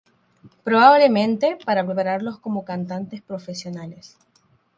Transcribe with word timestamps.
Probablemente 0.67 1.47
para 1.63 1.85
prepararlos 1.85 2.39
como 2.39 2.65
cantantes 2.65 3.21
profesionales. 3.21 4.17